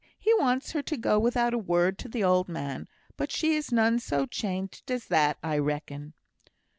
he 0.17 0.33
wants 0.33 0.71
her 0.71 0.81
to 0.81 0.97
go 0.97 1.19
without 1.19 1.53
a 1.53 1.59
word 1.59 1.99
to 1.99 2.09
the 2.09 2.23
old 2.23 2.49
man; 2.49 2.87
but 3.17 3.31
she 3.31 3.53
is 3.55 3.71
none 3.71 3.99
so 3.99 4.25
changed 4.25 4.89
as 4.89 5.05
that, 5.05 5.37
I 5.43 5.59
reckon." 5.59 6.13